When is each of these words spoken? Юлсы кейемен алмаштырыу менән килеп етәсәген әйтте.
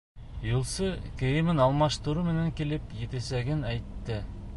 Юлсы 0.45 0.87
кейемен 1.19 1.61
алмаштырыу 1.65 2.25
менән 2.29 2.49
килеп 2.61 2.97
етәсәген 3.03 3.63
әйтте. 3.75 4.19